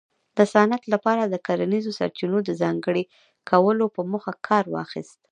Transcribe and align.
د 0.37 0.39
صنعت 0.53 0.83
لپاره 0.93 1.21
د 1.25 1.35
کرنیزو 1.47 1.91
سرچینو 1.99 2.37
د 2.43 2.49
ځانګړي 2.61 3.03
کولو 3.49 3.85
په 3.95 4.01
موخه 4.11 4.31
کار 4.47 4.65
واخیست 4.75 5.19